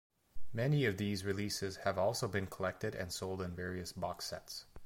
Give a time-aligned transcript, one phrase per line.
[0.51, 4.65] Many of these releases have also been collected and sold in various box sets.